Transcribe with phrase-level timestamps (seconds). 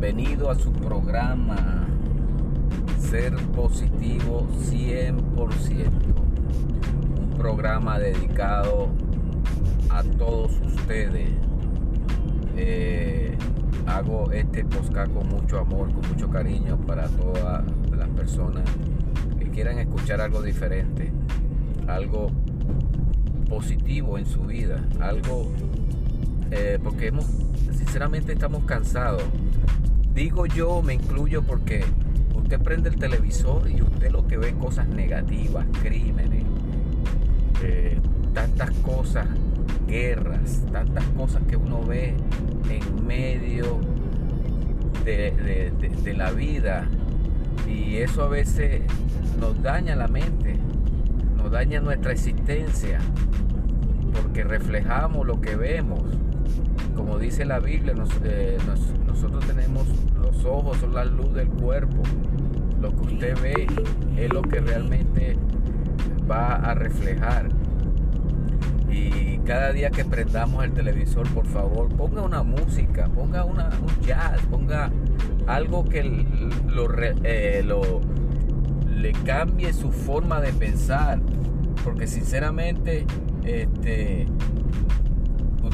[0.00, 1.86] Bienvenido a su programa
[2.98, 5.90] Ser Positivo 100%.
[7.18, 8.88] Un programa dedicado
[9.90, 11.28] a todos ustedes.
[12.56, 13.36] Eh,
[13.86, 17.62] hago este podcast con mucho amor, con mucho cariño para todas
[17.94, 18.64] las personas
[19.38, 21.12] que quieran escuchar algo diferente,
[21.86, 22.30] algo
[23.50, 25.52] positivo en su vida, algo
[26.52, 27.26] eh, porque hemos,
[27.70, 29.24] sinceramente estamos cansados.
[30.14, 31.84] Digo yo, me incluyo porque
[32.34, 36.44] usted prende el televisor y usted lo que ve cosas negativas, crímenes,
[37.62, 37.98] eh,
[38.34, 39.28] tantas cosas,
[39.86, 42.14] guerras, tantas cosas que uno ve
[42.68, 43.78] en medio
[45.04, 46.88] de, la vida.
[47.68, 48.82] Y eso a veces
[49.38, 50.56] nos daña la mente,
[51.36, 52.98] nos daña nuestra existencia,
[54.12, 56.02] porque reflejamos lo que vemos
[57.00, 58.58] como dice la Biblia, eh,
[59.10, 59.86] nosotros tenemos
[60.22, 62.02] los ojos, son la luz del cuerpo.
[62.80, 63.66] Lo que usted ve
[64.16, 65.36] es lo que realmente
[66.30, 67.48] va a reflejar.
[68.88, 73.58] Y cada día que prendamos el televisor, por favor, ponga una música, ponga un
[74.02, 74.90] jazz, ponga
[75.46, 76.26] algo que
[77.24, 78.00] eh, lo,
[78.88, 81.20] le cambie su forma de pensar.
[81.84, 83.06] Porque sinceramente,
[83.44, 84.26] este,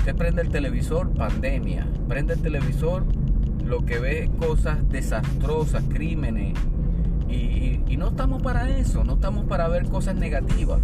[0.06, 1.86] Usted prende el televisor, pandemia.
[2.06, 3.04] Prende el televisor,
[3.66, 6.54] lo que ve cosas desastrosas, crímenes.
[7.28, 10.80] Y, no estamos para eso, no estamos para ver cosas negativas.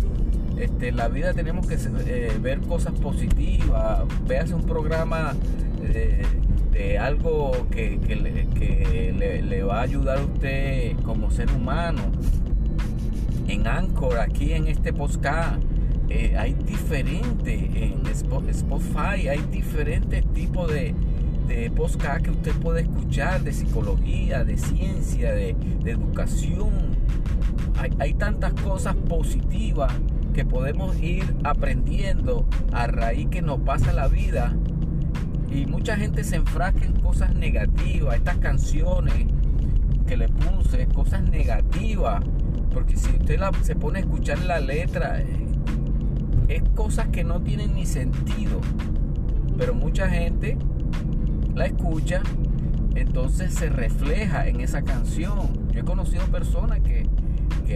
[0.57, 1.77] Este, la vida tenemos que
[2.07, 4.01] eh, ver cosas positivas.
[4.27, 5.35] Véase un programa
[5.83, 12.01] de, algo que, le, le, va a ayudar a usted como ser humano.
[13.47, 15.63] En Anchor, aquí en este podcast
[16.09, 20.95] eh, hay diferentes, en Spotify hay diferentes tipos de,
[21.47, 26.71] de podcast que usted puede escuchar, de psicología, de ciencia, de, educación.
[27.77, 29.93] Hay, hay, tantas cosas positivas
[30.33, 34.55] que podemos ir aprendiendo a raíz que nos pasa la vida.
[35.51, 39.27] Y mucha gente se enfrasca en cosas negativas, estas canciones
[40.07, 42.25] que le puse, cosas negativas.
[42.73, 45.23] Porque si usted se pone a escuchar la letra,
[46.49, 48.61] es cosas que no tienen ni sentido.
[49.59, 50.57] Pero mucha gente
[51.55, 52.23] la escucha,
[52.95, 55.69] entonces se refleja en esa canción.
[55.73, 57.09] Yo he conocido personas que,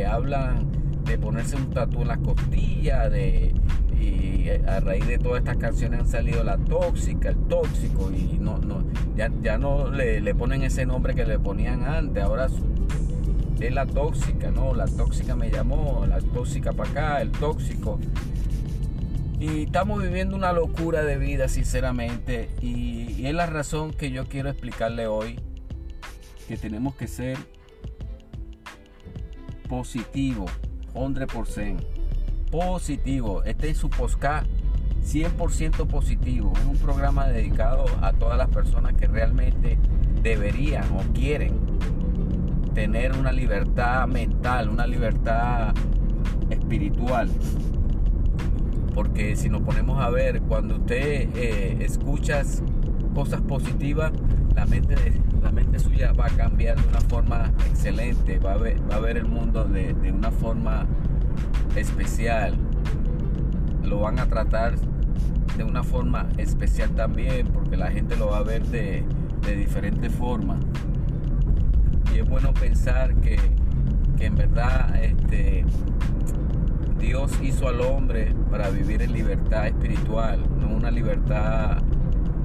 [0.04, 0.66] hablan
[1.06, 3.54] de ponerse un tatu en la costilla, de
[3.98, 8.58] y a raíz de todas estas canciones han salido la tóxica, el tóxico, y no,
[8.58, 8.84] no,
[9.16, 12.48] ya, ya no le, le ponen ese nombre que le ponían antes, ahora
[13.60, 14.74] es la tóxica, ¿no?
[14.74, 17.98] La tóxica me llamó, la tóxica para acá, el tóxico.
[19.38, 22.48] Y estamos viviendo una locura de vida, sinceramente.
[22.62, 25.38] Y, es la razón que yo quiero explicarle hoy.
[26.48, 27.36] Que tenemos que ser
[29.68, 30.46] positivo,
[30.94, 31.76] 100%.
[32.50, 33.42] Positivo.
[33.42, 34.46] Este es su podcast
[35.04, 36.52] 100% positivo.
[36.56, 39.78] Es un programa dedicado a todas las personas que realmente
[40.22, 41.60] deberían o quieren
[42.72, 45.74] tener una libertad mental, una libertad
[46.50, 47.28] espiritual
[48.96, 52.40] porque si nos ponemos a ver, cuando usted eh, escucha
[53.14, 54.10] cosas positivas,
[54.54, 54.96] la mente,
[55.42, 59.00] la mente suya va a cambiar de una forma excelente, va a ver, va a
[59.00, 60.86] ver el mundo de, una forma
[61.76, 62.56] especial,
[63.84, 64.76] lo van a tratar
[65.58, 69.04] de una forma especial también, porque la gente lo va a ver de,
[69.42, 70.58] de diferente forma.
[72.14, 73.36] Y es bueno pensar que,
[74.16, 75.66] que en verdad este,
[77.06, 81.78] Dios hizo al hombre para vivir en libertad espiritual, no una libertad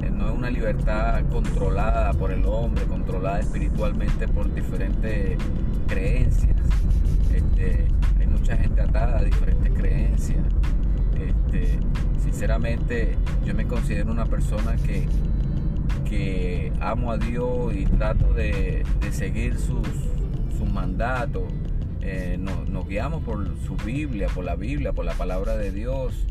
[0.04, 5.40] eh, no es una libertad controlada por el hombre, controlada espiritualmente por diferentes
[5.88, 6.56] creencias.
[7.34, 7.88] Este,
[8.20, 10.46] hay mucha gente atada a diferentes creencias.
[11.20, 11.80] Este,
[12.22, 15.08] sinceramente, yo me considero una persona que,
[16.08, 19.88] que amo a Dios y trato de, seguir sus,
[20.56, 21.52] sus mandatos
[22.02, 26.26] eh, nos guiamos por su Biblia, por la Biblia, por la palabra de Dios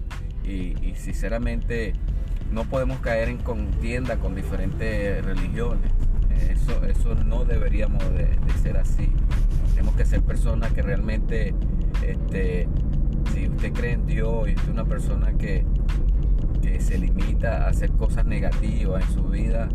[0.45, 1.95] y, sinceramente
[2.51, 5.93] no podemos caer en contienda con diferentes religiones.
[6.31, 9.13] Eh, eso, eso no deberíamos de, ser así.
[9.71, 11.55] Tenemos que ser personas que realmente,
[12.05, 12.69] este,
[13.33, 15.65] si usted cree en Dios y es una persona que,
[16.61, 19.69] que se limita a hacer cosas negativas en su vida,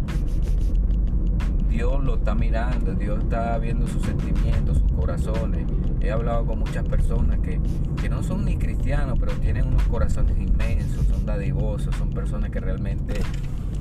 [1.69, 5.65] Dios lo está mirando, Dios está viendo sus sentimientos, sus corazones.
[6.05, 7.59] He hablado con muchas personas que,
[7.99, 12.59] que no son ni cristianos, pero tienen unos corazones inmensos, son dadivosos, son personas que
[12.59, 13.15] realmente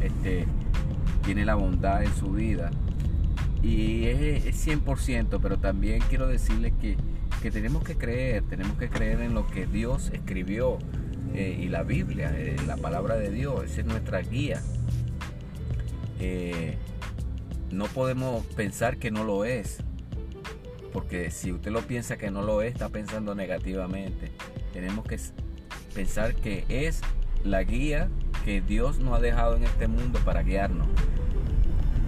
[0.01, 0.47] este,
[1.23, 2.71] tienen la bondad en su vida.
[3.63, 6.97] Y es, 100%, pero también quiero decirles que,
[7.43, 10.79] que, tenemos que creer, tenemos que creer en lo que Dios escribió
[11.35, 14.63] eh, y la Biblia, eh, la palabra de Dios, esa es nuestra guía.
[16.21, 16.79] Eh,
[17.71, 19.83] no podemos pensar que no lo es,
[20.95, 24.31] porque si usted lo piensa que no lo es, está pensando negativamente.
[24.73, 25.19] Tenemos que
[25.93, 27.01] pensar que es
[27.43, 28.09] la guía
[28.45, 30.87] que Dios nos ha dejado en este mundo para guiarnos.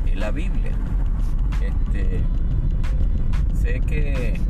[0.06, 0.70] Es la Biblia.
[1.60, 2.20] Este,
[3.60, 4.40] sé que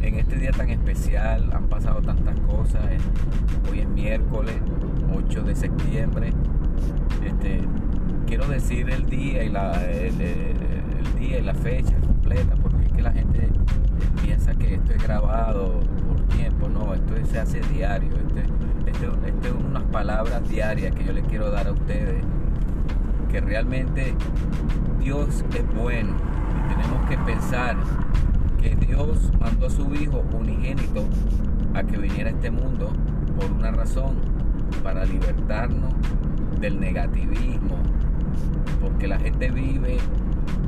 [0.00, 2.82] en este día tan especial han pasado tantas cosas.
[3.70, 4.54] Hoy es miércoles
[5.14, 6.32] 8 de septiembre.
[7.22, 7.60] Este,
[8.26, 9.74] quiero decir el día y la,
[11.54, 12.54] fecha completa,
[12.94, 13.48] que la gente
[14.22, 19.52] piensa que esto es grabado por tiempo, no, esto se hace diario, esto, esto es
[19.52, 22.22] unas palabras diarias que yo le quiero dar a ustedes,
[23.30, 24.14] que realmente
[25.00, 26.14] Dios es bueno
[26.64, 27.76] y tenemos que pensar
[28.60, 31.04] que Dios mandó a su Hijo unigénito
[31.74, 32.92] a que viniera a este mundo
[33.38, 34.16] por una razón,
[34.82, 35.92] para libertarnos
[36.60, 37.76] del negativismo,
[38.80, 39.98] porque la gente vive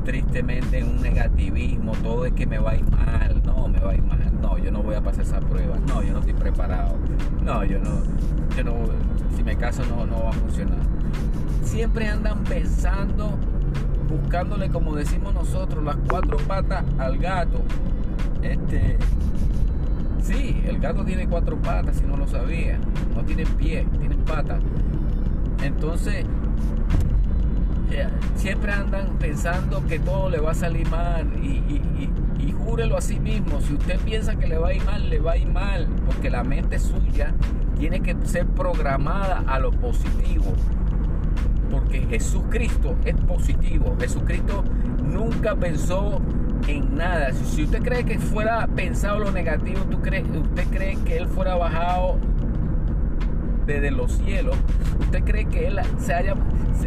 [0.05, 3.93] tristemente en un negativismo, todo es que me va a ir mal, no, me va
[3.93, 6.35] a ir mal, no, yo no voy a pasar esa prueba, no, yo no estoy
[6.35, 6.97] preparado,
[7.43, 8.03] no, yo no,
[8.56, 8.75] yo no,
[9.35, 10.79] si me caso no, no va a funcionar.
[11.62, 13.38] Siempre andan pensando,
[14.09, 17.62] buscándole, como decimos nosotros, las cuatro patas al gato.
[18.43, 18.99] Este,
[20.23, 22.79] sí, el gato tiene cuatro patas, si no lo sabía,
[23.15, 24.62] no tiene pie, tiene patas.
[25.62, 26.27] Entonces,
[28.37, 31.81] siempre andan pensando que todo le va a salir mal y,
[32.64, 35.32] júrelo a sí mismo, si usted piensa que le va a ir mal, le va
[35.32, 37.35] a ir mal, porque la mente suya
[37.79, 40.55] tiene que ser programada a lo positivo,
[41.70, 44.64] porque Jesucristo es positivo, Jesucristo
[45.02, 46.23] nunca pensó
[46.67, 51.56] en nada, si usted cree que fuera pensado lo negativo, usted cree que él fuera
[51.56, 52.19] bajado
[53.67, 54.57] desde los cielos,
[55.01, 56.35] ¿usted cree que él se haya,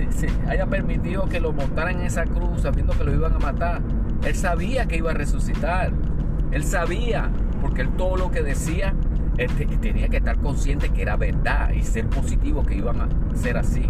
[0.09, 3.81] se, haya permitido que lo montaran en esa cruz sabiendo que lo iban a matar?
[4.23, 5.91] Él sabía que iba a resucitar.
[6.51, 7.29] Él sabía,
[7.61, 8.93] porque él todo lo que decía,
[9.81, 13.89] tenía que estar consciente que era verdad y ser positivo que iban a ser así.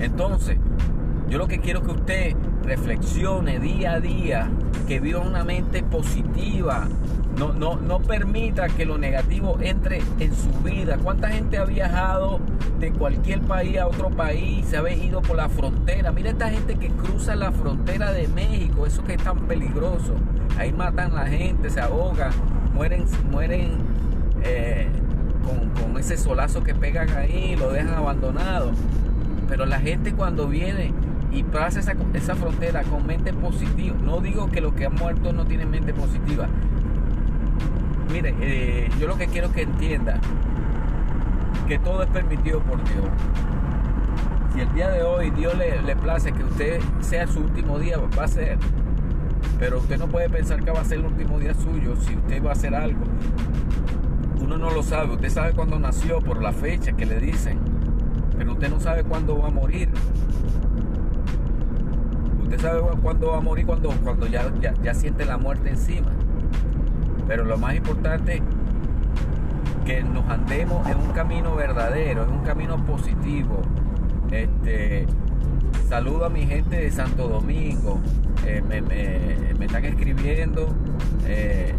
[0.00, 0.58] Entonces,
[1.28, 4.50] yo lo que quiero que usted reflexione día a día,
[4.88, 6.88] que viva una mente positiva,
[7.38, 10.98] no, no, no permita que lo negativo entre en su vida.
[11.02, 12.40] ¿Cuánta gente ha viajado
[12.78, 14.66] de cualquier país a otro país?
[14.66, 16.12] Se ha ido por la frontera.
[16.12, 18.86] Mira esta gente que cruza la frontera de México.
[18.86, 20.14] Eso que es tan peligroso.
[20.58, 22.32] Ahí matan a la gente, se ahogan,
[22.74, 23.78] mueren, mueren
[24.42, 24.88] eh,
[25.80, 28.72] con, ese solazo que pegan ahí, lo dejan abandonado.
[29.48, 30.92] Pero la gente cuando viene
[31.32, 33.96] y pasa esa, esa, frontera con mente positiva.
[34.02, 36.48] No digo que los que han muerto no tienen mente positiva,
[38.12, 40.20] Mire, eh, yo lo que quiero que entienda
[41.68, 43.06] que todo es permitido por Dios.
[44.52, 47.96] Si el día de hoy Dios le, le place que usted sea su último día,
[48.18, 48.58] va a ser.
[49.60, 52.42] Pero usted no puede pensar que va a ser el último día suyo si usted
[52.44, 53.04] va a hacer algo.
[54.40, 55.14] Uno no lo sabe.
[55.14, 57.60] Usted sabe cuándo nació por la fecha que le dicen.
[58.36, 59.88] Pero usted no sabe cuándo va a morir.
[62.42, 64.50] Usted sabe cuándo va a morir cuando, cuando ya,
[64.82, 66.10] ya siente la muerte encima.
[67.30, 68.42] Pero lo más importante
[69.86, 73.62] que nos andemos en un camino verdadero, en un camino positivo.
[74.32, 75.06] Este,
[75.88, 78.00] saludo a mi gente de Santo Domingo.
[78.44, 78.60] Eh,
[79.56, 80.74] me, están escribiendo.
[81.28, 81.72] Eh,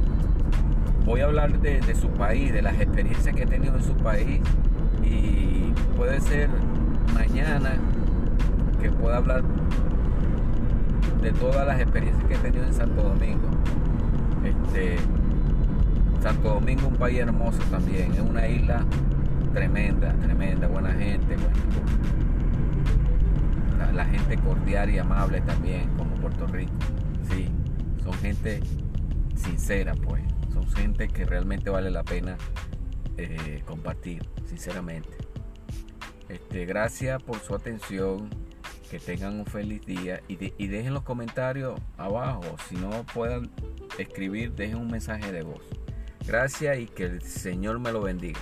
[1.04, 3.98] voy a hablar de, de, su país, de las experiencias que he tenido en su
[3.98, 4.40] país.
[5.04, 6.50] Y puede ser
[7.14, 7.74] mañana
[8.82, 9.44] que pueda hablar
[11.22, 13.50] de todas las experiencias que he tenido en Santo Domingo.
[14.46, 14.96] Este,
[16.22, 18.86] Santo Domingo un país hermoso también, es una isla
[19.54, 21.36] tremenda, tremenda, buena gente,
[23.94, 26.72] la, gente cordial y amable también, como Puerto Rico.
[27.30, 27.50] Sí,
[28.04, 28.62] son gente
[29.36, 30.24] sincera, pues,
[30.54, 32.38] son gente que realmente vale la pena
[33.18, 35.18] eh, compartir, sinceramente.
[36.30, 38.30] Este, gracias por su atención,
[38.92, 43.50] que tengan un feliz día y, y dejen los comentarios abajo, si no puedan
[43.98, 45.81] escribir, dejen un mensaje de voz.
[46.32, 48.40] Gracias y que el Señor me lo bendiga.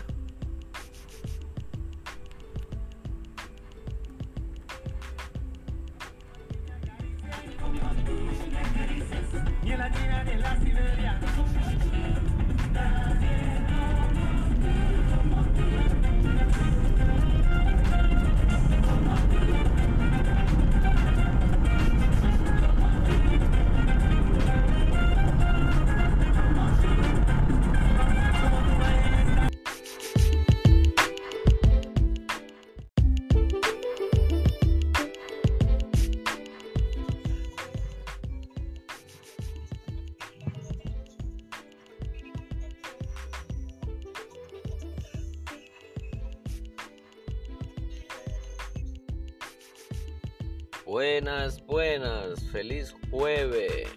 [51.29, 53.87] Buenas, buenas, feliz jueves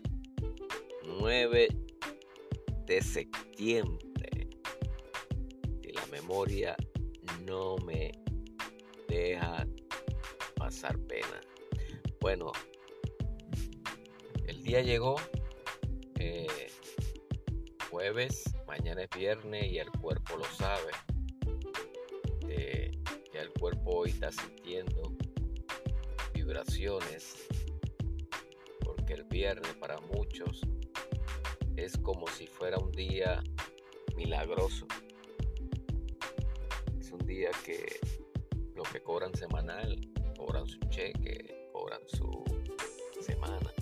[1.18, 1.68] 9
[2.84, 4.50] de septiembre.
[5.82, 6.76] Y la memoria
[7.46, 8.12] no me
[9.08, 9.66] deja
[10.56, 11.40] pasar pena.
[12.20, 12.52] Bueno,
[14.46, 15.16] el día llegó,
[16.18, 16.68] eh,
[17.90, 20.90] jueves, mañana es viernes y el cuerpo lo sabe.
[22.50, 22.90] Eh,
[23.32, 25.16] ya el cuerpo hoy está sintiendo
[28.84, 30.60] porque el viernes para muchos
[31.76, 33.42] es como si fuera un día
[34.16, 34.86] milagroso.
[37.00, 37.98] Es un día que
[38.74, 39.98] los que cobran semanal
[40.36, 42.44] cobran su cheque, cobran su
[43.22, 43.72] semana.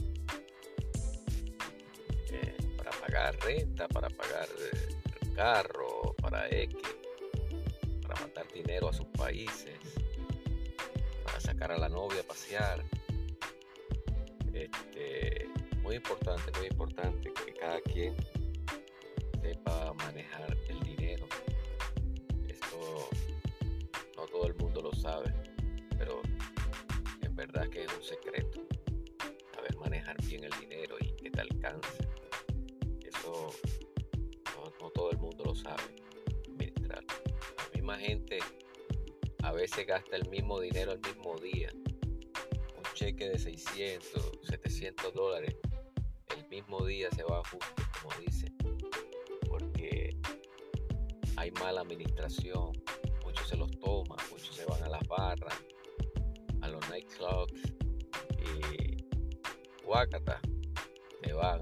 [2.30, 4.48] Eh, para pagar renta, para pagar
[5.20, 6.76] el carro, para X,
[8.02, 9.99] para mandar dinero a sus países
[11.40, 12.84] sacar a la novia a pasear.
[14.52, 15.48] Este,
[15.82, 18.14] muy importante, muy importante que cada quien
[19.42, 21.26] sepa manejar el dinero.
[22.46, 23.08] Esto
[24.16, 25.32] no todo el mundo lo sabe,
[25.98, 26.20] pero
[27.22, 28.60] en verdad que es un secreto.
[29.54, 32.08] Saber manejar bien el dinero y que te alcance.
[33.02, 33.50] Eso
[34.80, 35.82] no, todo el mundo lo sabe
[36.46, 37.04] administrar.
[37.58, 38.38] La misma gente
[39.42, 41.70] a veces gasta el mismo dinero el mismo día.
[41.74, 45.56] Un cheque de 600, 700 dólares,
[46.36, 48.56] el mismo día se va justo, como dicen,
[49.48, 50.16] porque
[51.36, 52.72] hay mala administración,
[53.24, 55.54] muchos se los toman, muchos se van a las barras,
[56.60, 57.62] a los nightclubs
[58.38, 59.04] y
[59.84, 60.40] guacata,
[61.22, 61.60] se van.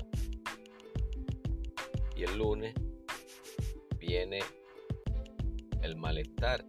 [2.16, 2.74] Y el lunes
[3.98, 4.40] viene
[5.82, 6.64] el malestar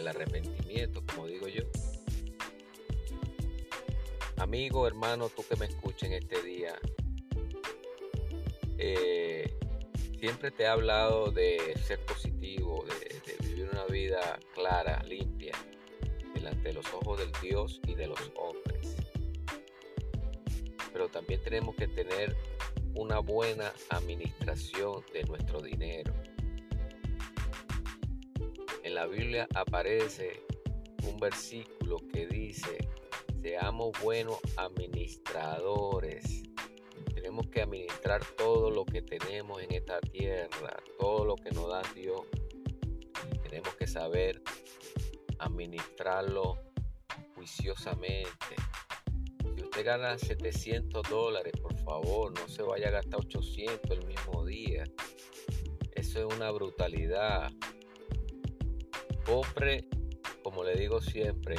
[0.00, 1.62] el arrepentimiento, como digo yo.
[4.36, 6.74] Amigo, hermano, tú que me escuches en este día,
[8.78, 9.54] eh,
[10.18, 15.52] siempre te he hablado de ser positivo, de, de vivir una vida clara, limpia,
[16.34, 18.96] delante de los ojos del Dios y de los hombres.
[20.92, 22.36] Pero también tenemos que tener
[22.94, 26.12] una buena administración de nuestro dinero
[29.00, 30.44] la Biblia aparece
[31.08, 32.86] un versículo que dice,
[33.40, 36.42] seamos buenos administradores.
[37.14, 41.80] Tenemos que administrar todo lo que tenemos en esta tierra, todo lo que nos da
[41.94, 42.20] Dios.
[43.42, 44.42] Tenemos que saber
[45.38, 46.58] administrarlo
[47.34, 48.54] juiciosamente.
[49.56, 54.44] Si usted gana 700 dólares, por favor, no se vaya a gastar 800 el mismo
[54.44, 54.84] día.
[55.92, 57.50] Eso es una brutalidad.
[59.30, 59.84] Compre,
[60.42, 61.54] como le digo siempre,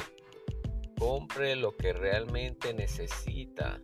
[0.98, 3.80] compre lo que realmente necesita.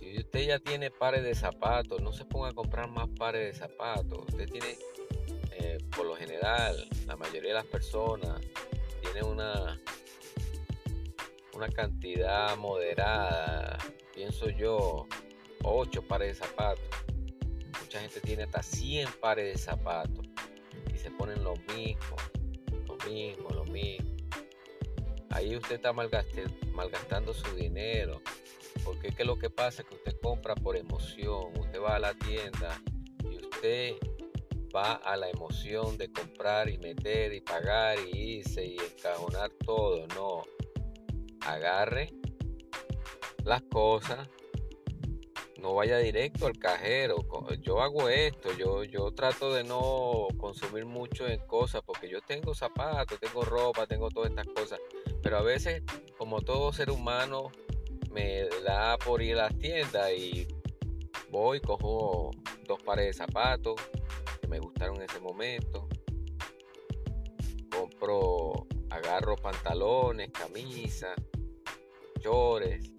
[0.00, 3.66] Si usted ya tiene pares de zapatos, no se ponga a comprar más pares de
[3.66, 4.18] zapatos.
[4.26, 4.76] Usted tiene,
[5.52, 8.40] eh, por lo general, la mayoría de las personas
[9.00, 9.80] tiene una,
[11.54, 13.78] una cantidad moderada,
[14.12, 15.06] pienso yo,
[15.62, 16.84] 8 pares de zapatos.
[17.80, 20.26] Mucha gente tiene hasta 100 pares de zapatos
[20.92, 22.20] y se ponen los mismos
[23.10, 24.14] mismo, lo mismo.
[25.30, 28.20] Ahí usted está malgastando su dinero.
[28.84, 31.52] Porque es lo que pasa es que usted compra por emoción.
[31.58, 32.80] Usted va a la tienda
[33.22, 33.94] y usted
[34.74, 40.06] va a la emoción de comprar y meter y pagar y irse y encajonar todo.
[40.08, 40.44] No.
[41.40, 42.12] Agarre
[43.44, 44.28] las cosas
[45.64, 47.24] no vaya directo al cajero.
[47.62, 52.54] Yo hago esto, yo, yo trato de no consumir mucho en cosas porque yo tengo
[52.54, 54.78] zapatos, tengo ropa, tengo todas estas cosas.
[55.22, 55.82] Pero a veces,
[56.18, 57.50] como todo ser humano,
[58.10, 60.46] me da por ir a las tiendas y
[61.30, 62.30] voy, cojo
[62.66, 63.76] dos pares de zapatos
[64.42, 65.88] que me gustaron en ese momento.
[67.74, 71.14] Compro, agarro pantalones, camisas,
[72.20, 72.93] chores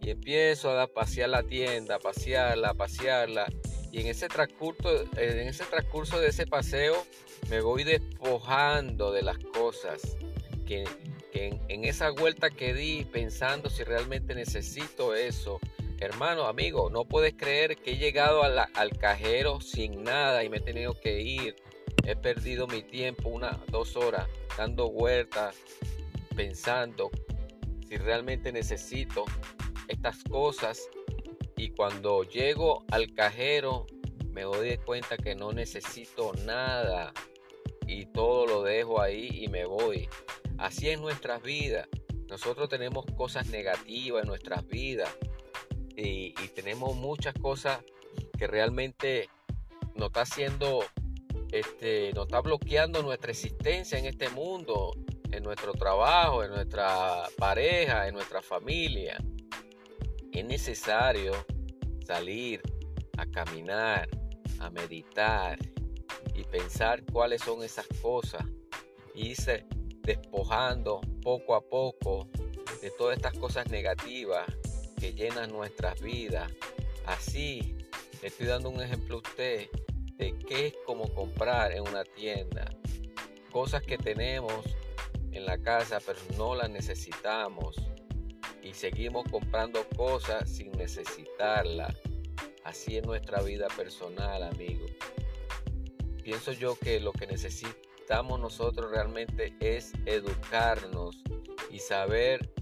[0.00, 3.46] y empiezo a pasear la tienda, pasearla, pasearla.
[3.92, 7.04] Y en ese transcurso, en ese transcurso de ese paseo
[7.48, 10.16] me voy despojando de las cosas
[10.66, 10.84] que,
[11.32, 15.58] en, esa vuelta que di pensando si realmente necesito eso.
[15.98, 20.60] Hermano, amigo, no puedes creer que he llegado al cajero sin nada y me he
[20.60, 21.56] tenido que ir.
[22.04, 24.26] He perdido mi tiempo, una, dos horas,
[24.56, 25.56] dando vueltas,
[26.34, 27.10] pensando
[27.86, 29.24] si realmente necesito
[29.90, 30.88] estas cosas
[31.56, 33.86] y cuando llego al cajero
[34.30, 37.12] me doy cuenta que no necesito nada
[37.86, 40.08] y todo lo dejo ahí y me voy.
[40.58, 41.88] Así es nuestras vidas.
[42.28, 45.10] nosotros tenemos cosas negativas en nuestras vidas
[45.96, 47.80] y, tenemos muchas cosas
[48.38, 49.28] que realmente
[49.94, 50.84] nos está haciendo,
[51.52, 54.92] este, nos está bloqueando nuestra existencia en este mundo,
[55.32, 59.18] en nuestro trabajo, en nuestra pareja, en nuestra familia.
[60.32, 61.32] Es necesario
[62.06, 62.62] salir
[63.16, 64.08] a caminar,
[64.60, 65.58] a meditar
[66.34, 68.44] y pensar cuáles son esas cosas.
[69.14, 69.66] Y irse
[70.02, 72.28] despojando poco a poco
[72.80, 74.46] de todas estas cosas negativas
[74.98, 76.50] que llenan nuestras vidas.
[77.06, 77.76] Así
[78.22, 79.68] le estoy dando un ejemplo a usted
[80.16, 82.70] de qué es como comprar en una tienda.
[83.50, 84.64] Cosas que tenemos
[85.32, 87.76] en la casa pero no las necesitamos
[88.62, 91.96] y seguimos comprando cosas sin necesitarlas.
[92.64, 94.86] Así es nuestra vida personal, amigo.
[96.22, 101.22] Pienso yo que lo que necesitamos nosotros realmente es educarnos
[101.70, 102.52] y saber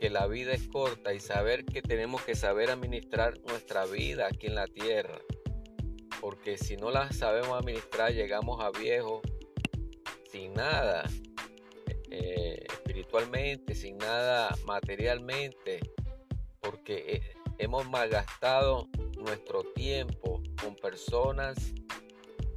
[0.00, 4.48] que la vida es corta y saber que tenemos que saber administrar nuestra vida aquí
[4.48, 5.18] en la tierra.
[6.20, 9.22] Porque si no la sabemos administrar, llegamos a viejo
[10.30, 11.04] sin nada
[12.10, 12.43] eh,
[13.74, 15.78] sin nada materialmente,
[16.60, 17.22] porque eh,
[17.58, 21.56] hemos malgastado nuestro tiempo con personas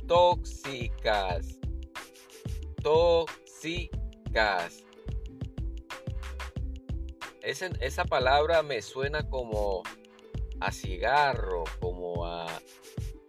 [0.08, 1.60] tóxicas.
[2.82, 4.84] Tóxicas.
[7.43, 9.84] Esa, esa palabra me suena como
[10.60, 12.48] a cigarro, como a,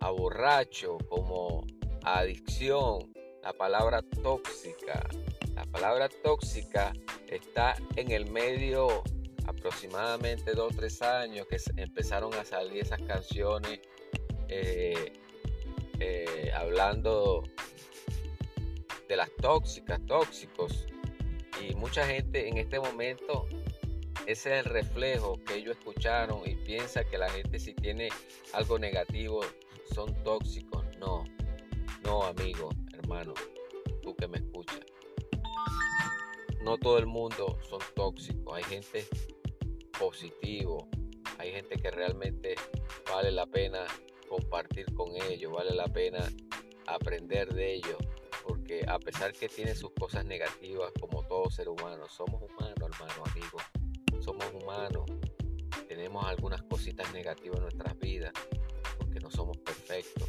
[0.01, 1.67] a borracho, como
[2.05, 3.12] a adicción.
[3.42, 5.09] La palabra tóxica.
[5.55, 6.92] La palabra tóxica
[7.29, 9.03] está en el medio
[9.46, 13.81] aproximadamente dos o tres años que empezaron a salir esas canciones
[14.48, 15.12] eh,
[16.01, 17.42] eh, hablando
[19.09, 20.87] de las tóxicas, tóxicos.
[21.61, 23.46] Y mucha gente en este momento,
[24.27, 28.11] ese es el reflejo que ellos escucharon y piensa que la gente si tiene
[28.53, 29.40] algo negativo
[29.94, 30.85] son tóxicos.
[30.98, 31.24] No,
[32.05, 32.70] no amigo,
[33.09, 33.33] hermano,
[34.03, 34.81] tú que me escuchas.
[36.62, 38.55] No todo el mundo son tóxicos.
[38.55, 39.07] Hay gente
[39.99, 40.87] positivo.
[41.38, 42.55] Hay gente que realmente
[43.11, 43.87] vale la pena
[44.29, 46.18] compartir con ellos, vale la pena
[46.87, 47.97] aprender de ellos,
[48.47, 53.23] porque a pesar que tiene sus cosas negativas, como todo ser humano, somos humanos, hermano,
[53.31, 53.59] amigo,
[54.21, 55.05] somos humanos,
[55.88, 58.33] tenemos algunas cositas negativas en nuestras vidas,
[58.99, 60.29] porque no somos perfectos,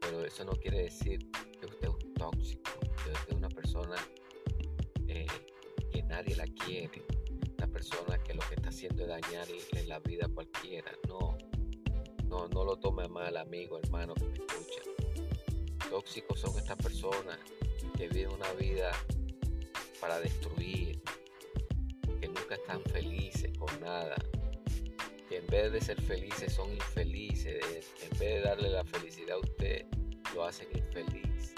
[0.00, 1.88] pero eso no quiere decir que usted
[2.30, 2.70] tóxico,
[3.28, 3.96] es una persona
[5.08, 5.26] eh,
[5.90, 7.02] que nadie la quiere,
[7.72, 10.92] persona que lo que está haciendo es dañarle la vida a cualquiera.
[11.08, 11.36] No,
[12.28, 14.82] no, no lo tome mal, amigo, hermano que me escucha.
[15.90, 17.38] Tóxicos son estas personas
[17.96, 18.92] que viven una vida
[20.00, 21.02] para destruir,
[22.20, 24.14] que nunca están felices con nada,
[25.28, 29.40] que en vez de ser felices son infelices, en vez de darle la felicidad a
[29.40, 29.86] usted,
[30.34, 31.54] lo hacen infeliz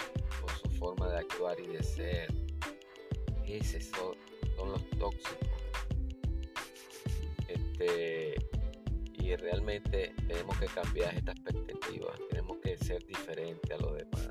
[0.52, 2.32] su forma de actuar y de ser.
[3.46, 3.84] Esos
[4.56, 5.54] son los tóxicos
[7.48, 8.34] este,
[9.12, 14.28] y realmente tenemos que cambiar esta perspectiva, tenemos que ser diferentes a los demás.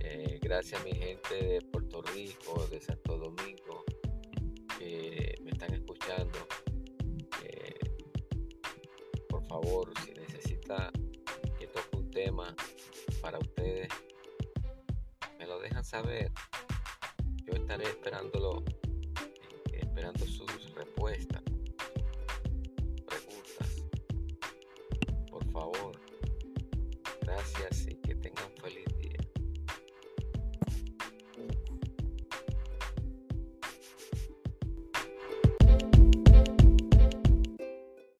[0.00, 3.84] Eh, gracias a mi gente de Puerto Rico, de Santo Domingo,
[4.78, 6.38] que me están escuchando.
[7.44, 7.78] Eh,
[9.28, 10.90] por favor, si necesita
[11.58, 12.54] que toque un tema
[13.20, 13.88] para ustedes,
[15.82, 16.32] saber, eh,
[17.44, 18.64] yo estaré esperándolo,
[19.72, 21.42] eh, esperando sus respuestas,
[23.06, 23.84] preguntas.
[25.30, 25.92] Por favor,
[27.22, 27.86] gracias